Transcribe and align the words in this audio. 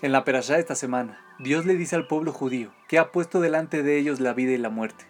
En 0.00 0.12
la 0.12 0.24
perashá 0.24 0.54
de 0.54 0.60
esta 0.60 0.76
semana, 0.76 1.20
Dios 1.40 1.66
le 1.66 1.74
dice 1.74 1.96
al 1.96 2.06
pueblo 2.06 2.32
judío 2.32 2.70
que 2.86 3.00
ha 3.00 3.10
puesto 3.10 3.40
delante 3.40 3.82
de 3.82 3.98
ellos 3.98 4.20
la 4.20 4.32
vida 4.32 4.52
y 4.52 4.56
la 4.56 4.70
muerte. 4.70 5.06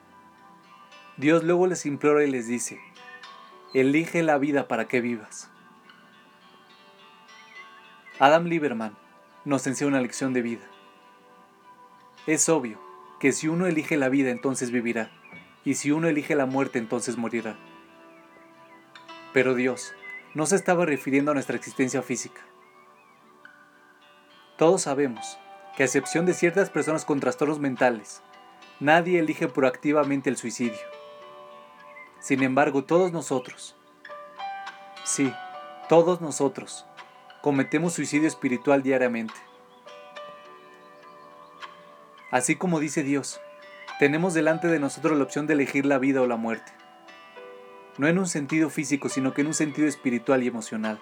Dios 1.18 1.45
luego 1.45 1.67
les 1.67 1.84
implora 1.84 2.25
y 2.25 2.31
les 2.31 2.47
dice, 2.47 2.81
elige 3.74 4.22
la 4.22 4.38
vida 4.38 4.67
para 4.67 4.88
que 4.88 5.02
vivas. 5.02 5.50
Adam 8.18 8.46
Lieberman 8.46 8.96
nos 9.45 9.66
enseña 9.66 9.88
una 9.88 10.00
lección 10.00 10.32
de 10.32 10.40
vida. 10.40 10.64
Es 12.27 12.48
obvio 12.48 12.80
que 13.20 13.32
si 13.32 13.46
uno 13.46 13.66
elige 13.66 13.98
la 13.98 14.09
vida 14.09 14.30
entonces 14.30 14.70
vivirá, 14.70 15.11
y 15.66 15.75
si 15.75 15.91
uno 15.91 16.09
elige 16.09 16.34
la 16.34 16.46
muerte 16.46 16.79
entonces 16.79 17.18
morirá. 17.18 17.59
Pero 19.34 19.55
Dios 19.55 19.93
no 20.34 20.46
se 20.46 20.57
estaba 20.57 20.86
refiriendo 20.86 21.32
a 21.32 21.34
nuestra 21.34 21.57
existencia 21.57 22.00
física 22.00 22.41
todos 24.58 24.82
sabemos 24.82 25.39
que 25.76 25.85
a 25.85 25.86
excepción 25.86 26.26
de 26.26 26.35
ciertas 26.35 26.68
personas 26.68 27.04
con 27.04 27.21
trastornos 27.21 27.61
mentales, 27.61 28.22
nadie 28.81 29.21
elige 29.21 29.46
proactivamente 29.46 30.29
el 30.29 30.36
suicidio. 30.36 30.81
Sin 32.19 32.43
embargo, 32.43 32.83
todos 32.83 33.12
nosotros, 33.12 33.77
sí, 35.05 35.33
todos 35.89 36.21
nosotros, 36.21 36.87
cometemos 37.41 37.93
suicidio 37.93 38.27
espiritual 38.27 38.83
diariamente. 38.83 39.34
Así 42.33 42.56
como 42.56 42.81
dice 42.81 43.05
Dios, 43.05 43.41
tenemos 44.01 44.34
delante 44.34 44.67
de 44.67 44.81
nosotros 44.81 45.17
la 45.17 45.23
opción 45.23 45.47
de 45.47 45.55
elegir 45.55 45.87
la 45.87 45.98
vida 45.98 46.20
o 46.20 46.27
la 46.27 46.37
muerte. 46.37 46.73
No 47.97 48.09
en 48.09 48.19
un 48.19 48.27
sentido 48.27 48.70
físico, 48.70 49.09
sino 49.09 49.33
que 49.33 49.43
en 49.43 49.47
un 49.47 49.55
sentido 49.55 49.87
espiritual 49.87 50.43
y 50.43 50.48
emocional. 50.48 51.01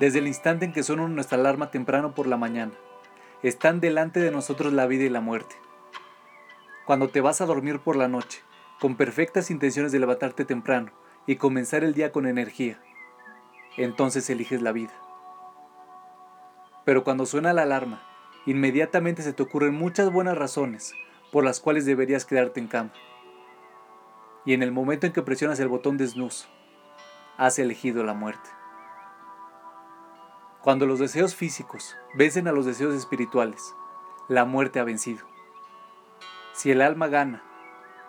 Desde 0.00 0.18
el 0.18 0.26
instante 0.26 0.64
en 0.64 0.72
que 0.72 0.82
suena 0.82 1.06
nuestra 1.08 1.38
alarma 1.38 1.70
temprano 1.70 2.14
por 2.14 2.26
la 2.26 2.36
mañana. 2.36 2.72
Están 3.42 3.80
delante 3.80 4.20
de 4.20 4.30
nosotros 4.30 4.72
la 4.72 4.86
vida 4.86 5.04
y 5.04 5.08
la 5.08 5.20
muerte. 5.20 5.56
Cuando 6.86 7.08
te 7.08 7.20
vas 7.20 7.40
a 7.40 7.46
dormir 7.46 7.80
por 7.80 7.96
la 7.96 8.08
noche, 8.08 8.42
con 8.80 8.96
perfectas 8.96 9.50
intenciones 9.50 9.92
de 9.92 10.00
levantarte 10.00 10.44
temprano 10.44 10.92
y 11.26 11.36
comenzar 11.36 11.84
el 11.84 11.94
día 11.94 12.12
con 12.12 12.26
energía, 12.26 12.78
entonces 13.76 14.28
eliges 14.30 14.62
la 14.62 14.72
vida. 14.72 14.92
Pero 16.84 17.04
cuando 17.04 17.26
suena 17.26 17.52
la 17.52 17.62
alarma, 17.62 18.02
inmediatamente 18.46 19.22
se 19.22 19.32
te 19.32 19.42
ocurren 19.42 19.74
muchas 19.74 20.12
buenas 20.12 20.36
razones 20.36 20.94
por 21.32 21.44
las 21.44 21.60
cuales 21.60 21.86
deberías 21.86 22.24
quedarte 22.24 22.60
en 22.60 22.68
cama. 22.68 22.92
Y 24.44 24.52
en 24.52 24.62
el 24.62 24.72
momento 24.72 25.06
en 25.06 25.12
que 25.12 25.22
presionas 25.22 25.58
el 25.60 25.68
botón 25.68 25.96
de 25.96 26.08
has 27.38 27.58
elegido 27.58 28.04
la 28.04 28.14
muerte. 28.14 28.50
Cuando 30.64 30.86
los 30.86 30.98
deseos 30.98 31.34
físicos 31.34 31.94
vencen 32.14 32.48
a 32.48 32.52
los 32.52 32.64
deseos 32.64 32.94
espirituales, 32.94 33.74
la 34.30 34.46
muerte 34.46 34.80
ha 34.80 34.84
vencido. 34.84 35.26
Si 36.54 36.70
el 36.70 36.80
alma 36.80 37.08
gana, 37.08 37.44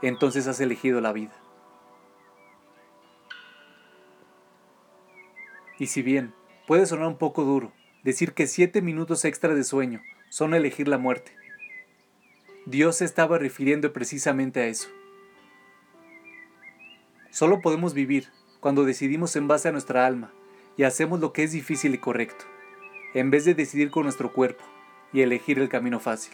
entonces 0.02 0.48
has 0.48 0.62
elegido 0.62 1.02
la 1.02 1.12
vida. 1.12 1.34
Y 5.78 5.88
si 5.88 6.02
bien 6.02 6.34
puede 6.66 6.86
sonar 6.86 7.08
un 7.08 7.18
poco 7.18 7.44
duro 7.44 7.74
decir 8.06 8.32
que 8.32 8.48
siete 8.48 8.82
minutos 8.82 9.26
extra 9.26 9.54
de 9.54 9.66
sueño 9.66 10.02
son 10.30 10.54
elegir 10.54 10.88
la 10.88 10.98
muerte, 10.98 11.34
Dios 12.66 12.96
se 12.96 13.04
estaba 13.04 13.38
refiriendo 13.38 13.92
precisamente 13.92 14.62
a 14.62 14.68
eso. 14.68 14.88
Solo 17.32 17.60
podemos 17.60 17.94
vivir 17.94 18.30
cuando 18.62 18.86
decidimos 18.86 19.36
en 19.36 19.50
base 19.50 19.68
a 19.68 19.74
nuestra 19.74 20.06
alma 20.06 20.32
y 20.78 20.84
hacemos 20.84 21.20
lo 21.20 21.34
que 21.34 21.44
es 21.44 21.52
difícil 21.52 21.94
y 21.94 21.98
correcto, 21.98 22.46
en 23.14 23.32
vez 23.32 23.46
de 23.46 23.54
decidir 23.54 23.92
con 23.92 24.04
nuestro 24.04 24.34
cuerpo 24.34 24.64
y 25.14 25.22
elegir 25.22 25.60
el 25.60 25.70
camino 25.70 26.00
fácil. 26.00 26.34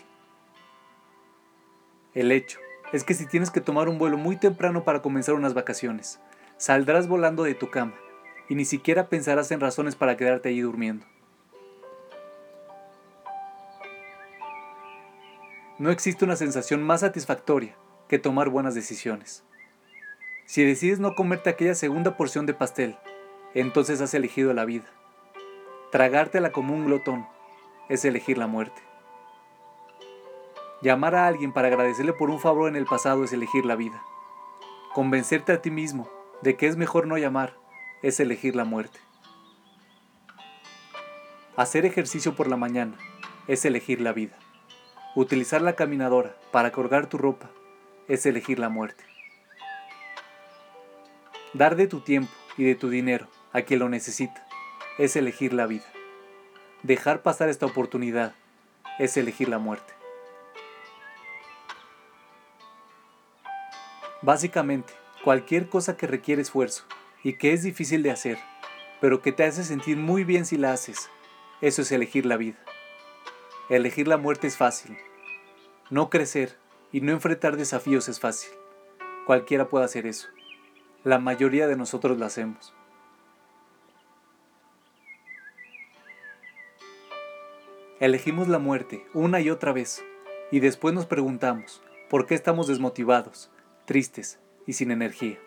El 2.13 2.31
hecho 2.31 2.59
es 2.91 3.03
que 3.03 3.13
si 3.13 3.25
tienes 3.25 3.51
que 3.51 3.61
tomar 3.61 3.87
un 3.87 3.97
vuelo 3.97 4.17
muy 4.17 4.35
temprano 4.35 4.83
para 4.83 5.01
comenzar 5.01 5.35
unas 5.35 5.53
vacaciones, 5.53 6.19
saldrás 6.57 7.07
volando 7.07 7.43
de 7.43 7.55
tu 7.55 7.69
cama 7.69 7.93
y 8.49 8.55
ni 8.55 8.65
siquiera 8.65 9.07
pensarás 9.07 9.51
en 9.51 9.61
razones 9.61 9.95
para 9.95 10.17
quedarte 10.17 10.49
allí 10.49 10.61
durmiendo. 10.61 11.05
No 15.79 15.89
existe 15.89 16.25
una 16.25 16.35
sensación 16.35 16.83
más 16.83 16.99
satisfactoria 16.99 17.75
que 18.07 18.19
tomar 18.19 18.49
buenas 18.49 18.75
decisiones. 18.75 19.43
Si 20.45 20.63
decides 20.63 20.99
no 20.99 21.15
comerte 21.15 21.49
aquella 21.49 21.75
segunda 21.75 22.17
porción 22.17 22.45
de 22.45 22.53
pastel, 22.53 22.97
entonces 23.53 24.01
has 24.01 24.13
elegido 24.13 24.53
la 24.53 24.65
vida. 24.65 24.85
Tragártela 25.91 26.51
como 26.51 26.73
un 26.73 26.85
glotón 26.85 27.27
es 27.89 28.05
elegir 28.05 28.37
la 28.37 28.47
muerte. 28.47 28.81
Llamar 30.81 31.15
a 31.15 31.27
alguien 31.27 31.51
para 31.51 31.67
agradecerle 31.67 32.13
por 32.13 32.29
un 32.29 32.39
favor 32.39 32.69
en 32.69 32.75
el 32.75 32.85
pasado 32.85 33.23
es 33.23 33.33
elegir 33.33 33.65
la 33.65 33.75
vida. 33.75 34.01
Convencerte 34.93 35.51
a 35.51 35.61
ti 35.61 35.69
mismo 35.69 36.09
de 36.41 36.55
que 36.55 36.67
es 36.67 36.77
mejor 36.77 37.07
no 37.07 37.17
llamar 37.17 37.55
es 38.01 38.19
elegir 38.19 38.55
la 38.55 38.63
muerte. 38.63 38.99
Hacer 41.55 41.85
ejercicio 41.85 42.35
por 42.35 42.47
la 42.47 42.57
mañana 42.57 42.97
es 43.47 43.65
elegir 43.65 44.01
la 44.01 44.13
vida. 44.13 44.37
Utilizar 45.15 45.61
la 45.61 45.75
caminadora 45.75 46.35
para 46.51 46.71
colgar 46.71 47.07
tu 47.07 47.17
ropa 47.17 47.49
es 48.07 48.25
elegir 48.25 48.57
la 48.57 48.69
muerte. 48.69 49.03
Dar 51.53 51.75
de 51.75 51.87
tu 51.87 51.99
tiempo 51.99 52.31
y 52.57 52.63
de 52.63 52.75
tu 52.75 52.89
dinero 52.89 53.27
a 53.53 53.61
quien 53.63 53.79
lo 53.79 53.89
necesita 53.89 54.47
es 54.97 55.15
elegir 55.15 55.53
la 55.53 55.67
vida. 55.67 55.85
Dejar 56.83 57.21
pasar 57.21 57.49
esta 57.49 57.65
oportunidad 57.65 58.33
es 58.99 59.17
elegir 59.17 59.49
la 59.49 59.59
muerte. 59.59 59.93
Básicamente, 64.21 64.93
cualquier 65.23 65.69
cosa 65.69 65.97
que 65.97 66.07
requiere 66.07 66.41
esfuerzo 66.41 66.85
y 67.23 67.33
que 67.33 67.53
es 67.53 67.63
difícil 67.63 68.03
de 68.03 68.11
hacer, 68.11 68.37
pero 68.99 69.21
que 69.21 69.31
te 69.31 69.43
hace 69.43 69.63
sentir 69.63 69.97
muy 69.97 70.23
bien 70.23 70.45
si 70.45 70.57
la 70.57 70.73
haces, 70.73 71.09
eso 71.61 71.81
es 71.81 71.91
elegir 71.91 72.25
la 72.25 72.37
vida. 72.37 72.57
Elegir 73.69 74.07
la 74.07 74.17
muerte 74.17 74.47
es 74.47 74.57
fácil. 74.57 74.97
No 75.89 76.09
crecer 76.09 76.57
y 76.91 77.01
no 77.01 77.11
enfrentar 77.11 77.57
desafíos 77.57 78.09
es 78.09 78.19
fácil. 78.19 78.51
Cualquiera 79.25 79.69
puede 79.69 79.85
hacer 79.85 80.05
eso. 80.05 80.27
La 81.03 81.19
mayoría 81.19 81.67
de 81.67 81.77
nosotros 81.77 82.17
lo 82.17 82.25
hacemos. 82.25 82.73
Elegimos 88.01 88.47
la 88.47 88.57
muerte 88.57 89.05
una 89.13 89.41
y 89.41 89.51
otra 89.51 89.73
vez 89.73 90.03
y 90.49 90.59
después 90.59 90.91
nos 90.91 91.05
preguntamos 91.05 91.83
por 92.09 92.25
qué 92.25 92.33
estamos 92.33 92.65
desmotivados, 92.65 93.51
tristes 93.85 94.39
y 94.65 94.73
sin 94.73 94.89
energía. 94.89 95.37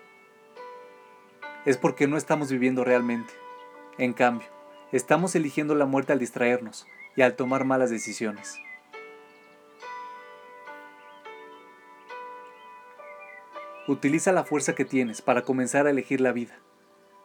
Es 1.64 1.78
porque 1.78 2.06
no 2.06 2.16
estamos 2.16 2.52
viviendo 2.52 2.84
realmente. 2.84 3.32
En 3.98 4.12
cambio, 4.12 4.46
estamos 4.92 5.34
eligiendo 5.34 5.74
la 5.74 5.86
muerte 5.86 6.12
al 6.12 6.20
distraernos 6.20 6.86
y 7.16 7.22
al 7.22 7.34
tomar 7.34 7.64
malas 7.64 7.90
decisiones. 7.90 8.56
Utiliza 13.88 14.30
la 14.30 14.44
fuerza 14.44 14.76
que 14.76 14.84
tienes 14.84 15.22
para 15.22 15.42
comenzar 15.42 15.88
a 15.88 15.90
elegir 15.90 16.20
la 16.20 16.30
vida. 16.30 16.56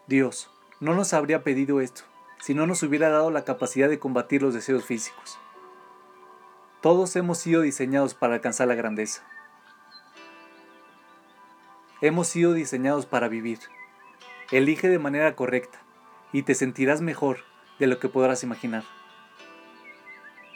Dios 0.08 0.50
no 0.80 0.96
nos 0.96 1.14
habría 1.14 1.44
pedido 1.44 1.82
esto 1.82 2.09
si 2.40 2.54
no 2.54 2.66
nos 2.66 2.84
hubiera 2.84 3.10
dado 3.10 3.32
la 3.32 3.46
capacidad 3.46 3.90
de 3.90 4.00
combatir 4.00 4.42
los 4.42 4.54
deseos 4.54 4.86
físicos. 4.86 5.40
Todos 6.82 7.16
hemos 7.16 7.38
sido 7.38 7.62
diseñados 7.62 8.14
para 8.14 8.36
alcanzar 8.36 8.68
la 8.68 8.76
grandeza. 8.76 9.24
Hemos 12.02 12.28
sido 12.28 12.54
diseñados 12.54 13.06
para 13.06 13.28
vivir. 13.28 13.60
Elige 14.52 14.88
de 14.88 15.00
manera 15.00 15.36
correcta 15.36 15.80
y 16.32 16.44
te 16.44 16.56
sentirás 16.56 17.02
mejor 17.02 17.40
de 17.78 17.88
lo 17.88 18.00
que 18.00 18.08
podrás 18.08 18.44
imaginar. 18.44 18.84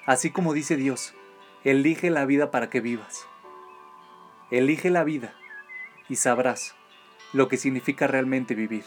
Así 0.05 0.31
como 0.31 0.53
dice 0.53 0.77
Dios, 0.77 1.13
elige 1.65 2.09
la 2.09 2.25
vida 2.25 2.51
para 2.51 2.69
que 2.69 2.79
vivas. 2.79 3.27
Elige 4.51 4.89
la 4.89 5.03
vida 5.03 5.33
y 6.07 6.15
sabrás 6.15 6.75
lo 7.33 7.49
que 7.49 7.57
significa 7.57 8.07
realmente 8.07 8.55
vivir. 8.55 8.85